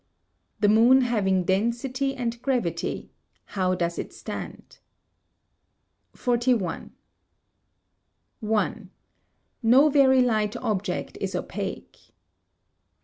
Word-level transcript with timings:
The 0.59 0.67
moon 0.67 1.01
having 1.01 1.43
density 1.43 2.15
and 2.15 2.41
gravity, 2.41 3.11
how 3.45 3.75
does 3.75 3.99
it 3.99 4.11
stand? 4.11 4.79
41. 6.15 6.93
i. 8.51 8.73
No 9.61 9.89
very 9.89 10.23
light 10.23 10.57
object 10.57 11.19
is 11.21 11.35
opaque. 11.35 11.99